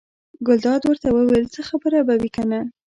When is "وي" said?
2.21-2.29